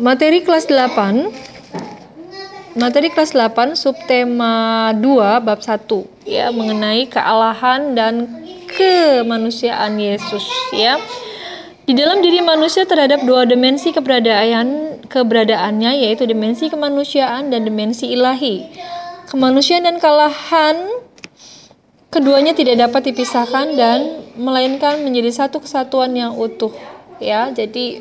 materi 0.00 0.42
kelas 0.42 0.66
8 0.66 2.74
materi 2.74 3.14
kelas 3.14 3.30
8 3.30 3.78
subtema 3.78 4.90
2 4.98 5.46
bab 5.46 5.62
1 5.62 6.26
ya 6.26 6.50
mengenai 6.50 7.06
kealahan 7.06 7.94
dan 7.94 8.26
kemanusiaan 8.74 10.00
Yesus 10.00 10.48
ya. 10.74 10.98
Di 11.84 11.92
dalam 11.92 12.24
diri 12.24 12.40
manusia 12.40 12.88
terhadap 12.88 13.28
dua 13.28 13.44
dimensi 13.44 13.92
keberadaan 13.92 14.98
keberadaannya 15.04 16.00
yaitu 16.00 16.24
dimensi 16.24 16.72
kemanusiaan 16.72 17.52
dan 17.52 17.68
dimensi 17.68 18.08
ilahi. 18.08 18.64
Kemanusiaan 19.28 19.84
dan 19.84 20.00
kealahan 20.00 20.80
keduanya 22.08 22.56
tidak 22.56 22.88
dapat 22.88 23.12
dipisahkan 23.12 23.76
dan 23.76 24.24
melainkan 24.40 25.04
menjadi 25.04 25.44
satu 25.44 25.60
kesatuan 25.60 26.16
yang 26.16 26.32
utuh 26.34 26.72
ya. 27.20 27.52
Jadi 27.52 28.00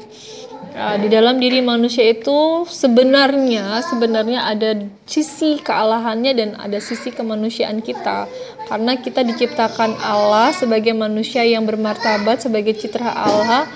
uh, 0.75 0.97
di 0.99 1.07
dalam 1.07 1.37
diri 1.37 1.61
manusia 1.61 2.11
itu 2.11 2.67
sebenarnya 2.67 3.79
sebenarnya 3.85 4.49
ada 4.49 4.83
sisi 5.05 5.61
kealahannya 5.61 6.31
dan 6.33 6.49
ada 6.59 6.77
sisi 6.81 7.13
kemanusiaan 7.13 7.79
kita. 7.79 8.27
Karena 8.67 8.97
kita 8.97 9.21
diciptakan 9.21 9.97
Allah 10.01 10.51
sebagai 10.51 10.91
manusia 10.97 11.45
yang 11.45 11.63
bermartabat 11.63 12.43
sebagai 12.43 12.73
citra 12.75 13.09
Allah 13.09 13.69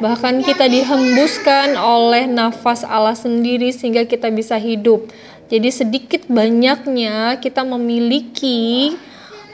bahkan 0.00 0.40
kita 0.40 0.64
dihembuskan 0.64 1.76
oleh 1.76 2.24
nafas 2.24 2.82
Allah 2.88 3.12
sendiri 3.12 3.68
sehingga 3.68 4.08
kita 4.08 4.32
bisa 4.32 4.56
hidup. 4.56 5.04
Jadi 5.52 5.68
sedikit 5.68 6.24
banyaknya 6.30 7.36
kita 7.42 7.66
memiliki 7.66 8.96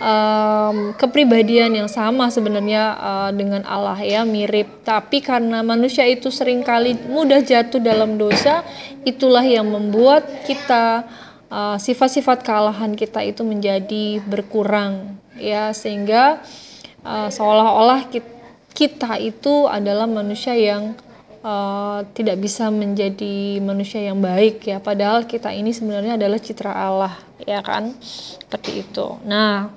um, 0.01 0.93
kepribadian 0.97 1.73
yang 1.73 1.91
sama 1.91 2.29
sebenarnya 2.29 2.97
uh, 2.97 3.31
dengan 3.33 3.65
Allah 3.65 3.99
ya 4.01 4.23
mirip. 4.23 4.85
Tapi 4.85 5.21
karena 5.25 5.61
manusia 5.61 6.05
itu 6.09 6.29
sering 6.33 6.65
kali 6.65 6.97
mudah 7.09 7.41
jatuh 7.43 7.81
dalam 7.81 8.17
dosa 8.17 8.65
itulah 9.07 9.45
yang 9.45 9.69
membuat 9.69 10.27
kita 10.45 11.07
uh, 11.49 11.77
sifat-sifat 11.77 12.45
kealahan 12.45 12.93
kita 12.97 13.23
itu 13.25 13.43
menjadi 13.45 14.21
berkurang 14.25 15.17
ya. 15.37 15.73
Sehingga 15.73 16.41
uh, 17.05 17.29
seolah-olah 17.29 18.09
kita, 18.13 18.31
kita 18.77 19.17
itu 19.17 19.65
adalah 19.65 20.05
manusia 20.05 20.53
yang 20.53 20.93
uh, 21.47 22.03
tidak 22.11 22.43
bisa 22.43 22.69
menjadi 22.75 23.63
manusia 23.63 24.03
yang 24.03 24.19
baik 24.19 24.67
ya. 24.67 24.83
Padahal 24.83 25.31
kita 25.31 25.55
ini 25.55 25.71
sebenarnya 25.71 26.19
adalah 26.19 26.43
citra 26.43 26.73
Allah 26.75 27.15
ya 27.47 27.63
kan? 27.63 27.95
Seperti 28.03 28.83
itu. 28.83 29.07
Nah 29.23 29.71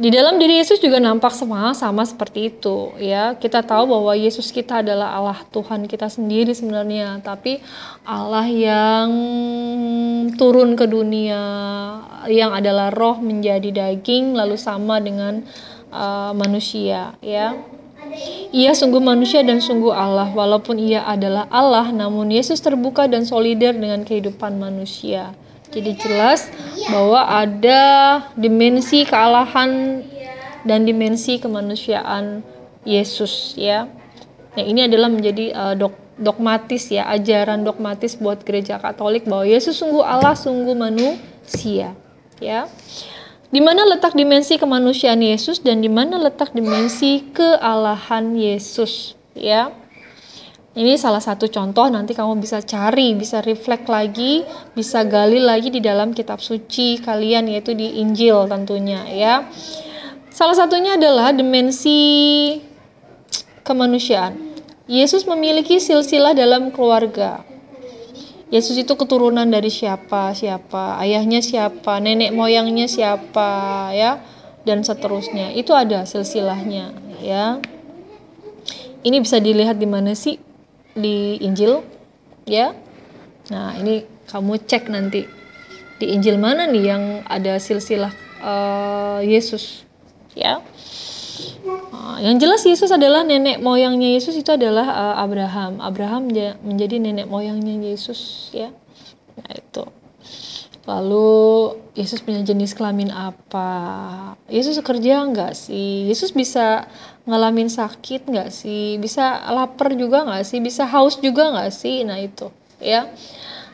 di 0.00 0.08
dalam 0.08 0.40
diri 0.40 0.56
Yesus 0.56 0.80
juga 0.80 0.96
nampak 0.96 1.28
sama 1.36 1.76
sama 1.76 2.04
seperti 2.04 2.52
itu 2.52 2.92
ya. 3.00 3.36
Kita 3.36 3.64
tahu 3.64 3.96
bahwa 3.96 4.12
Yesus 4.16 4.52
kita 4.52 4.80
adalah 4.80 5.16
Allah 5.16 5.40
Tuhan 5.48 5.88
kita 5.88 6.08
sendiri 6.08 6.52
sebenarnya. 6.52 7.20
Tapi 7.20 7.60
Allah 8.04 8.48
yang 8.48 9.10
turun 10.36 10.76
ke 10.76 10.88
dunia 10.88 11.42
yang 12.28 12.52
adalah 12.52 12.92
roh 12.92 13.20
menjadi 13.20 13.68
daging 13.72 14.36
lalu 14.36 14.56
sama 14.56 15.00
dengan 15.04 15.44
uh, 15.92 16.32
manusia 16.32 17.16
ya 17.20 17.56
ia 18.50 18.74
sungguh 18.74 19.02
manusia 19.02 19.40
dan 19.46 19.62
sungguh 19.62 19.94
Allah. 19.94 20.30
Walaupun 20.30 20.78
ia 20.78 21.06
adalah 21.06 21.46
Allah, 21.50 21.90
namun 21.94 22.30
Yesus 22.30 22.58
terbuka 22.58 23.06
dan 23.06 23.22
solider 23.26 23.74
dengan 23.74 24.02
kehidupan 24.02 24.58
manusia. 24.58 25.34
Jadi 25.70 25.94
jelas 26.02 26.50
bahwa 26.90 27.22
ada 27.30 27.82
dimensi 28.34 29.06
kealahan 29.06 30.02
dan 30.66 30.82
dimensi 30.82 31.38
kemanusiaan 31.38 32.42
Yesus 32.82 33.54
ya. 33.54 33.86
Nah, 34.58 34.64
ini 34.66 34.90
adalah 34.90 35.06
menjadi 35.06 35.54
uh, 35.54 35.74
dok 35.78 35.94
dogmatis 36.20 36.92
ya, 36.92 37.08
ajaran 37.08 37.64
dogmatis 37.64 38.18
buat 38.18 38.44
gereja 38.44 38.76
Katolik 38.76 39.24
bahwa 39.24 39.46
Yesus 39.48 39.78
sungguh 39.80 40.04
Allah, 40.04 40.36
sungguh 40.36 40.76
manusia 40.76 41.96
ya. 42.42 42.68
Di 43.50 43.58
mana 43.58 43.82
letak 43.82 44.14
dimensi 44.14 44.54
kemanusiaan 44.62 45.18
Yesus 45.18 45.58
dan 45.58 45.82
di 45.82 45.90
mana 45.90 46.22
letak 46.22 46.54
dimensi 46.54 47.34
kealahan 47.34 48.38
Yesus, 48.38 49.18
ya. 49.34 49.74
Ini 50.70 50.94
salah 50.94 51.18
satu 51.18 51.50
contoh 51.50 51.90
nanti 51.90 52.14
kamu 52.14 52.38
bisa 52.38 52.62
cari, 52.62 53.18
bisa 53.18 53.42
reflect 53.42 53.90
lagi, 53.90 54.46
bisa 54.70 55.02
gali 55.02 55.42
lagi 55.42 55.66
di 55.66 55.82
dalam 55.82 56.14
kitab 56.14 56.38
suci 56.38 57.02
kalian 57.02 57.50
yaitu 57.50 57.74
di 57.74 57.98
Injil 57.98 58.46
tentunya 58.46 59.02
ya. 59.10 59.50
Salah 60.30 60.54
satunya 60.54 60.94
adalah 60.94 61.34
dimensi 61.34 62.54
kemanusiaan. 63.66 64.38
Yesus 64.86 65.26
memiliki 65.26 65.82
silsilah 65.82 66.38
dalam 66.38 66.70
keluarga. 66.70 67.49
Yesus 68.50 68.74
itu 68.82 68.98
keturunan 68.98 69.46
dari 69.46 69.70
siapa, 69.70 70.34
siapa, 70.34 70.98
ayahnya 70.98 71.38
siapa, 71.38 72.02
nenek 72.02 72.34
moyangnya 72.34 72.90
siapa, 72.90 73.94
ya, 73.94 74.18
dan 74.66 74.82
seterusnya. 74.82 75.54
Itu 75.54 75.70
ada 75.70 76.02
silsilahnya, 76.02 76.90
ya. 77.22 77.62
Ini 79.06 79.16
bisa 79.22 79.38
dilihat 79.38 79.78
di 79.78 79.86
mana 79.86 80.18
sih 80.18 80.42
di 80.98 81.38
Injil, 81.38 81.86
ya. 82.42 82.74
Nah, 83.54 83.78
ini 83.78 84.02
kamu 84.26 84.66
cek 84.66 84.90
nanti 84.90 85.30
di 86.02 86.06
Injil 86.10 86.34
mana 86.34 86.66
nih 86.66 86.84
yang 86.90 87.04
ada 87.30 87.54
silsilah 87.62 88.10
uh, 88.42 89.22
Yesus, 89.22 89.86
ya. 90.34 90.58
Yang 92.20 92.36
jelas 92.44 92.62
Yesus 92.66 92.90
adalah 92.92 93.24
nenek 93.24 93.64
moyangnya 93.64 94.12
Yesus 94.12 94.36
itu 94.36 94.52
adalah 94.52 94.86
uh, 94.88 95.16
Abraham. 95.24 95.80
Abraham 95.80 96.28
menjadi 96.60 97.00
nenek 97.00 97.26
moyangnya 97.26 97.90
Yesus 97.90 98.50
ya. 98.52 98.68
Nah 99.40 99.50
itu. 99.56 99.84
Lalu 100.88 101.30
Yesus 101.92 102.24
punya 102.24 102.40
jenis 102.40 102.72
kelamin 102.72 103.12
apa? 103.12 103.70
Yesus 104.48 104.80
kerja 104.80 105.28
nggak 105.28 105.52
sih? 105.52 106.08
Yesus 106.08 106.32
bisa 106.32 106.88
ngalamin 107.28 107.68
sakit 107.68 108.26
nggak 108.26 108.50
sih? 108.50 108.96
Bisa 108.96 109.44
lapar 109.52 109.92
juga 109.94 110.24
nggak 110.24 110.44
sih? 110.44 110.58
Bisa 110.58 110.88
haus 110.88 111.20
juga 111.20 111.52
nggak 111.52 111.70
sih? 111.70 112.02
Nah 112.02 112.16
itu 112.16 112.48
ya. 112.80 113.12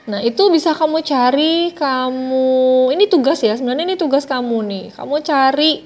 Nah 0.07 0.23
itu 0.23 0.43
bisa 0.55 0.71
kamu 0.75 1.03
cari, 1.03 1.75
kamu 1.75 2.47
ini 2.95 3.11
tugas 3.11 3.43
ya 3.43 3.59
sebenarnya 3.59 3.95
ini 3.95 3.99
tugas 3.99 4.27
kamu 4.27 4.59
nih. 4.67 4.87
Kamu 4.95 5.17
cari 5.23 5.83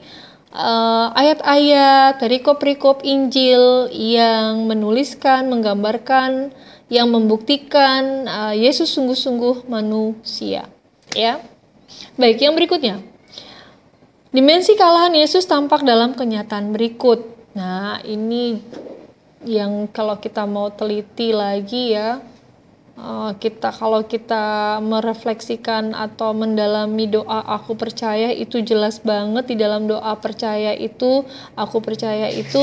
uh, 0.54 1.14
ayat-ayat 1.14 2.18
perikop-perikop 2.18 3.02
Injil 3.06 3.90
yang 3.90 4.66
menuliskan, 4.66 5.50
menggambarkan, 5.50 6.54
yang 6.90 7.08
membuktikan 7.10 8.26
uh, 8.26 8.54
Yesus 8.54 8.90
sungguh-sungguh 8.94 9.70
manusia. 9.70 10.66
Ya, 11.14 11.42
baik 12.18 12.42
yang 12.42 12.54
berikutnya. 12.54 13.02
Dimensi 14.30 14.78
kalahan 14.78 15.14
Yesus 15.14 15.42
tampak 15.42 15.82
dalam 15.82 16.14
kenyataan 16.14 16.70
berikut. 16.70 17.26
Nah, 17.58 17.98
ini 18.06 18.62
yang 19.42 19.90
kalau 19.90 20.22
kita 20.22 20.46
mau 20.46 20.70
teliti 20.70 21.34
lagi 21.34 21.98
ya, 21.98 22.22
Eh, 23.00 23.32
kita 23.40 23.72
kalau 23.72 24.04
kita 24.04 24.76
merefleksikan 24.84 25.96
atau 25.96 26.36
mendalami 26.36 27.08
doa 27.08 27.40
aku 27.56 27.72
percaya 27.72 28.28
itu 28.28 28.60
jelas 28.60 29.00
banget 29.00 29.48
di 29.48 29.56
dalam 29.56 29.88
doa 29.88 30.12
percaya 30.20 30.76
itu 30.76 31.24
aku 31.56 31.80
percaya 31.80 32.28
itu 32.28 32.60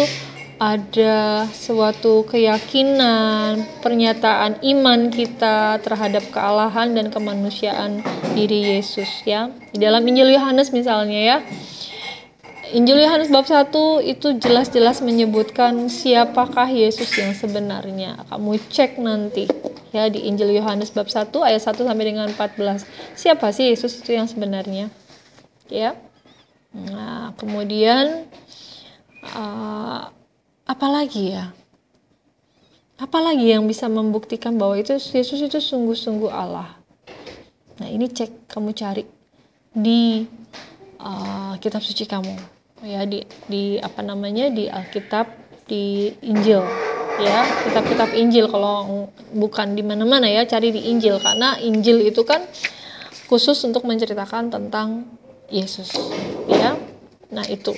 ada 0.61 1.45
suatu 1.53 2.25
keyakinan, 2.29 3.65
pernyataan 3.81 4.61
iman 4.61 5.09
kita 5.09 5.81
terhadap 5.81 6.29
kealahan 6.29 6.93
dan 6.93 7.09
kemanusiaan 7.09 8.05
diri 8.37 8.77
Yesus 8.77 9.09
ya. 9.25 9.49
Di 9.73 9.81
dalam 9.81 10.05
Injil 10.05 10.37
Yohanes 10.37 10.69
misalnya 10.69 11.17
ya. 11.17 11.37
Injil 12.67 12.99
Yohanes 12.99 13.31
bab 13.31 13.47
1 13.47 13.71
itu 14.03 14.27
jelas-jelas 14.43 14.99
menyebutkan 14.99 15.87
siapakah 15.87 16.67
Yesus 16.67 17.15
yang 17.15 17.31
sebenarnya. 17.31 18.27
Kamu 18.27 18.59
cek 18.67 18.99
nanti 18.99 19.47
ya 19.91 20.07
di 20.11 20.25
Injil 20.27 20.55
Yohanes 20.55 20.91
bab 20.91 21.07
1 21.07 21.31
ayat 21.43 21.61
1 21.63 21.83
sampai 21.83 22.05
dengan 22.05 22.27
14. 22.31 22.87
Siapa 23.15 23.51
sih 23.51 23.71
Yesus 23.71 23.99
itu 24.01 24.15
yang 24.15 24.27
sebenarnya? 24.27 24.91
Ya. 25.67 25.95
Nah, 26.71 27.33
kemudian 27.39 28.27
uh, 29.35 30.01
apa 30.67 30.87
lagi 30.87 31.35
ya? 31.35 31.51
Apalagi 32.97 33.53
yang 33.53 33.69
bisa 33.69 33.85
membuktikan 33.85 34.57
bahwa 34.57 34.73
itu 34.73 34.97
Yesus 34.97 35.37
itu 35.37 35.61
sungguh-sungguh 35.61 36.33
Allah. 36.33 36.73
Nah, 37.77 37.87
ini 37.87 38.09
cek 38.09 38.49
kamu 38.49 38.73
cari 38.73 39.05
di 39.69 40.25
uh, 40.97 41.53
kitab 41.61 41.85
suci 41.85 42.09
kamu 42.09 42.57
ya 42.85 43.05
di 43.09 43.25
di 43.49 43.77
apa 43.81 44.05
namanya 44.05 44.53
di 44.53 44.69
Alkitab 44.69 45.25
di 45.65 46.13
Injil 46.21 46.86
ya 47.17 47.45
kitab-kitab 47.65 48.13
Injil 48.13 48.45
kalau 48.49 49.09
bukan 49.33 49.73
di 49.73 49.81
mana-mana 49.81 50.29
ya 50.29 50.45
cari 50.45 50.69
di 50.69 50.89
Injil 50.93 51.17
karena 51.17 51.57
Injil 51.57 52.05
itu 52.05 52.21
kan 52.21 52.45
khusus 53.27 53.57
untuk 53.65 53.83
menceritakan 53.89 54.53
tentang 54.53 55.09
Yesus 55.49 55.93
ya 56.47 56.77
nah 57.33 57.43
itu 57.49 57.73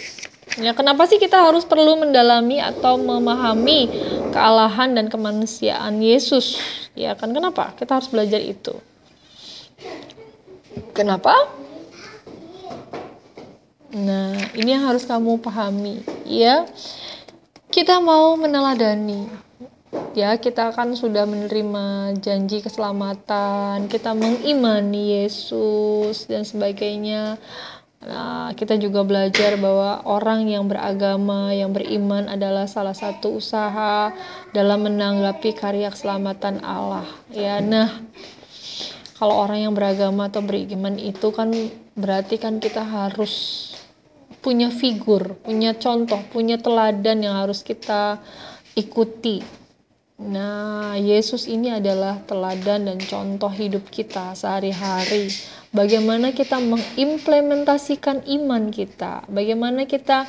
ya 0.59 0.75
kenapa 0.75 1.07
sih 1.07 1.17
kita 1.17 1.39
harus 1.39 1.63
perlu 1.63 1.97
mendalami 1.97 2.59
atau 2.59 2.99
memahami 2.99 3.87
kealahan 4.29 4.93
dan 4.93 5.09
kemanusiaan 5.09 5.99
Yesus. 5.99 6.61
Ya 6.93 7.17
kan 7.17 7.33
kenapa? 7.33 7.73
Kita 7.75 7.97
harus 7.99 8.07
belajar 8.07 8.39
itu. 8.39 8.77
Kenapa? 10.93 11.33
Nah, 13.89 14.37
ini 14.53 14.69
yang 14.77 14.85
harus 14.85 15.01
kamu 15.09 15.41
pahami, 15.41 16.05
ya. 16.29 16.69
Kita 17.69 18.01
mau 18.01 18.33
meneladani. 18.33 19.29
Ya, 20.17 20.33
kita 20.41 20.73
kan 20.73 20.97
sudah 20.97 21.29
menerima 21.29 22.17
janji 22.17 22.65
keselamatan, 22.65 23.85
kita 23.85 24.17
mengimani 24.17 25.21
Yesus 25.21 26.25
dan 26.25 26.41
sebagainya. 26.41 27.37
Nah, 28.01 28.57
kita 28.57 28.73
juga 28.81 29.05
belajar 29.05 29.53
bahwa 29.61 30.01
orang 30.09 30.49
yang 30.49 30.65
beragama, 30.65 31.53
yang 31.53 31.69
beriman 31.69 32.25
adalah 32.25 32.65
salah 32.65 32.97
satu 32.97 33.37
usaha 33.37 34.17
dalam 34.49 34.89
menanggapi 34.89 35.53
karya 35.53 35.93
keselamatan 35.93 36.65
Allah. 36.65 37.05
Ya, 37.29 37.61
nah, 37.61 38.01
kalau 39.21 39.45
orang 39.45 39.69
yang 39.69 39.77
beragama 39.77 40.33
atau 40.33 40.41
beriman 40.41 40.97
itu 40.97 41.29
kan 41.29 41.53
berarti 41.93 42.41
kan 42.41 42.57
kita 42.57 42.81
harus 42.81 43.68
punya 44.39 44.71
figur, 44.71 45.35
punya 45.43 45.75
contoh, 45.75 46.19
punya 46.31 46.59
teladan 46.59 47.23
yang 47.23 47.35
harus 47.35 47.63
kita 47.63 48.19
ikuti. 48.75 49.43
Nah, 50.19 50.99
Yesus 50.99 51.47
ini 51.47 51.71
adalah 51.71 52.19
teladan 52.27 52.91
dan 52.91 52.99
contoh 52.99 53.47
hidup 53.47 53.87
kita 53.87 54.35
sehari-hari. 54.35 55.31
Bagaimana 55.71 56.35
kita 56.35 56.59
mengimplementasikan 56.59 58.27
iman 58.27 58.67
kita, 58.67 59.23
bagaimana 59.31 59.87
kita 59.87 60.27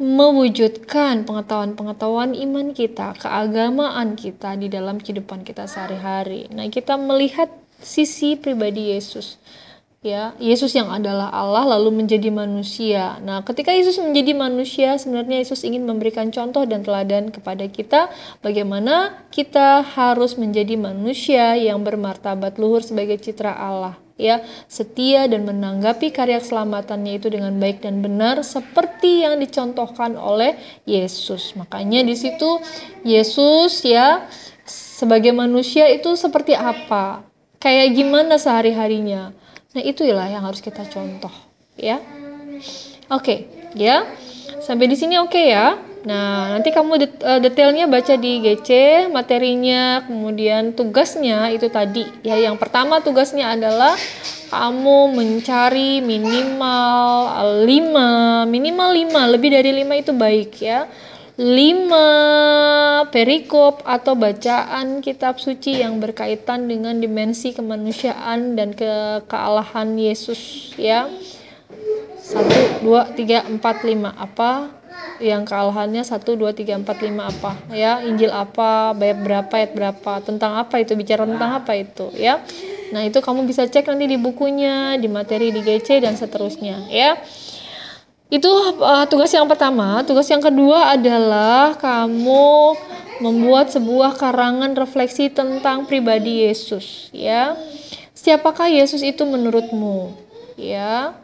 mewujudkan 0.00 1.28
pengetahuan-pengetahuan 1.28 2.32
iman 2.32 2.72
kita, 2.72 3.12
keagamaan 3.20 4.16
kita 4.16 4.56
di 4.56 4.72
dalam 4.72 4.96
kehidupan 4.96 5.44
kita 5.44 5.68
sehari-hari. 5.68 6.48
Nah, 6.56 6.72
kita 6.72 6.96
melihat 6.96 7.52
sisi 7.84 8.40
pribadi 8.40 8.96
Yesus 8.96 9.36
ya 10.00 10.32
Yesus 10.40 10.72
yang 10.72 10.88
adalah 10.88 11.28
Allah 11.28 11.76
lalu 11.76 12.00
menjadi 12.00 12.32
manusia. 12.32 13.20
Nah, 13.20 13.44
ketika 13.44 13.68
Yesus 13.68 14.00
menjadi 14.00 14.32
manusia, 14.32 14.96
sebenarnya 14.96 15.44
Yesus 15.44 15.60
ingin 15.60 15.84
memberikan 15.84 16.32
contoh 16.32 16.64
dan 16.64 16.80
teladan 16.80 17.28
kepada 17.28 17.68
kita 17.68 18.08
bagaimana 18.40 19.28
kita 19.28 19.84
harus 19.84 20.40
menjadi 20.40 20.80
manusia 20.80 21.52
yang 21.60 21.84
bermartabat 21.84 22.56
luhur 22.56 22.80
sebagai 22.80 23.20
citra 23.20 23.52
Allah 23.52 24.00
ya 24.20 24.44
setia 24.68 25.24
dan 25.24 25.48
menanggapi 25.48 26.12
karya 26.12 26.44
keselamatannya 26.44 27.16
itu 27.16 27.32
dengan 27.32 27.56
baik 27.56 27.80
dan 27.80 28.04
benar 28.04 28.44
seperti 28.44 29.24
yang 29.24 29.40
dicontohkan 29.40 30.16
oleh 30.20 30.60
Yesus. 30.84 31.56
Makanya 31.56 32.04
di 32.04 32.12
situ 32.16 32.60
Yesus 33.00 33.80
ya 33.80 34.28
sebagai 34.68 35.32
manusia 35.32 35.88
itu 35.88 36.12
seperti 36.16 36.52
apa? 36.52 37.24
Kayak 37.60 37.96
gimana 37.96 38.36
sehari-harinya? 38.36 39.32
Nah, 39.70 39.82
itulah 39.86 40.26
yang 40.26 40.42
harus 40.42 40.58
kita 40.58 40.82
contoh, 40.90 41.30
ya. 41.78 42.02
Oke, 43.06 43.22
okay, 43.22 43.38
ya. 43.78 44.02
Sampai 44.58 44.90
di 44.90 44.98
sini 44.98 45.14
oke 45.16 45.30
okay 45.30 45.54
ya. 45.54 45.78
Nah, 46.00 46.56
nanti 46.56 46.72
kamu 46.72 46.96
uh, 47.22 47.40
detailnya 47.44 47.84
baca 47.84 48.16
di 48.16 48.40
GC, 48.40 48.70
materinya, 49.12 50.02
kemudian 50.08 50.72
tugasnya 50.72 51.52
itu 51.52 51.68
tadi. 51.68 52.02
Ya, 52.24 52.40
yang 52.40 52.56
pertama 52.56 53.04
tugasnya 53.04 53.52
adalah 53.52 53.94
kamu 54.50 55.12
mencari 55.14 56.02
minimal 56.02 57.30
5, 57.62 58.48
minimal 58.48 58.90
5, 58.96 59.32
lebih 59.38 59.50
dari 59.54 59.70
5 59.86 60.02
itu 60.02 60.12
baik 60.16 60.50
ya 60.58 60.90
lima 61.40 62.08
perikop 63.08 63.80
atau 63.88 64.12
bacaan 64.12 65.00
kitab 65.00 65.40
suci 65.40 65.80
yang 65.80 65.96
berkaitan 65.96 66.68
dengan 66.68 67.00
dimensi 67.00 67.56
kemanusiaan 67.56 68.60
dan 68.60 68.76
ke 68.76 69.24
kealahan 69.24 69.96
Yesus 69.96 70.76
ya. 70.76 71.08
Satu 72.20 72.84
dua 72.84 73.08
tiga 73.16 73.48
empat 73.48 73.88
lima. 73.88 74.12
Apa 74.20 74.68
yang 75.24 75.48
kealahannya? 75.48 76.04
Satu 76.04 76.36
dua 76.36 76.52
tiga 76.52 76.76
empat 76.76 77.00
lima 77.00 77.32
apa? 77.32 77.56
Ya 77.72 78.04
Injil 78.04 78.28
apa? 78.36 78.92
Bab 78.92 79.18
berapa? 79.24 79.52
Ayat 79.64 79.72
berapa? 79.72 80.20
Tentang 80.20 80.60
apa 80.60 80.76
itu? 80.84 80.92
Bicara 80.92 81.24
tentang 81.24 81.56
apa 81.56 81.72
itu? 81.72 82.12
Ya. 82.20 82.44
Nah 82.92 83.00
itu 83.00 83.16
kamu 83.16 83.48
bisa 83.48 83.64
cek 83.64 83.88
nanti 83.88 84.12
di 84.12 84.20
bukunya 84.20 85.00
di 85.00 85.08
materi 85.08 85.48
di 85.48 85.64
GC 85.64 86.04
dan 86.04 86.20
seterusnya 86.20 86.90
ya 86.90 87.16
itu 88.30 88.46
uh, 88.78 89.04
tugas 89.10 89.34
yang 89.34 89.50
pertama. 89.50 90.06
Tugas 90.06 90.30
yang 90.30 90.40
kedua 90.40 90.94
adalah 90.94 91.74
kamu 91.74 92.78
membuat 93.20 93.74
sebuah 93.74 94.16
karangan 94.16 94.72
refleksi 94.78 95.28
tentang 95.28 95.84
pribadi 95.84 96.46
Yesus, 96.46 97.10
ya. 97.12 97.58
Siapakah 98.16 98.70
Yesus 98.70 99.02
itu 99.02 99.26
menurutmu? 99.26 100.14
Ya. 100.56 101.18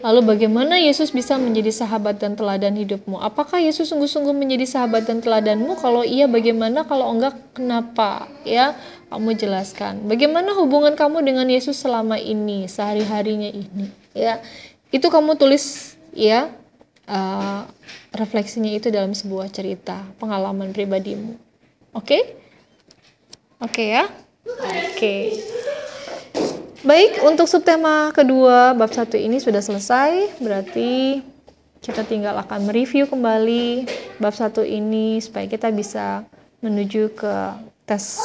Lalu 0.00 0.32
bagaimana 0.32 0.80
Yesus 0.80 1.12
bisa 1.12 1.36
menjadi 1.36 1.68
sahabat 1.68 2.16
dan 2.16 2.32
teladan 2.32 2.72
hidupmu? 2.72 3.20
Apakah 3.20 3.60
Yesus 3.60 3.92
sungguh-sungguh 3.92 4.32
menjadi 4.32 4.64
sahabat 4.64 5.04
dan 5.04 5.20
teladanmu? 5.20 5.76
Kalau 5.76 6.00
iya 6.00 6.24
bagaimana? 6.24 6.88
Kalau 6.88 7.12
enggak 7.12 7.36
kenapa? 7.52 8.30
Ya, 8.48 8.78
kamu 9.12 9.36
jelaskan. 9.36 10.08
Bagaimana 10.08 10.56
hubungan 10.56 10.96
kamu 10.96 11.20
dengan 11.20 11.44
Yesus 11.52 11.76
selama 11.76 12.16
ini, 12.16 12.64
sehari-harinya 12.64 13.52
ini? 13.52 13.92
Ya. 14.16 14.40
Itu 14.88 15.12
kamu 15.12 15.36
tulis 15.36 15.89
ya 16.14 16.50
uh, 17.06 17.62
refleksinya 18.14 18.70
itu 18.70 18.90
dalam 18.90 19.14
sebuah 19.14 19.50
cerita 19.50 20.02
pengalaman 20.18 20.74
pribadimu 20.74 21.38
oke 21.94 22.06
okay? 22.06 22.22
oke 23.62 23.72
okay, 23.72 23.88
ya 23.98 24.04
oke 24.06 24.94
okay. 24.96 25.22
baik 26.82 27.22
untuk 27.26 27.46
subtema 27.46 28.10
kedua 28.14 28.74
bab 28.74 28.90
satu 28.90 29.18
ini 29.18 29.38
sudah 29.38 29.62
selesai 29.62 30.40
berarti 30.42 31.22
kita 31.80 32.04
tinggal 32.04 32.36
akan 32.36 32.68
mereview 32.68 33.08
kembali 33.08 33.88
bab 34.20 34.36
satu 34.36 34.60
ini 34.60 35.18
supaya 35.22 35.48
kita 35.48 35.72
bisa 35.72 36.28
menuju 36.60 37.16
ke 37.16 37.34
tes 37.88 38.20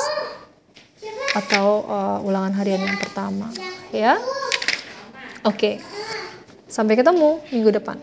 atau 1.36 1.84
uh, 1.88 2.20
ulangan 2.24 2.56
harian 2.56 2.84
yang 2.84 3.00
pertama 3.00 3.52
ya 3.92 4.20
oke 5.44 5.56
okay. 5.56 5.76
Sampai 6.76 7.00
ketemu 7.00 7.40
minggu 7.56 7.72
depan. 7.72 7.96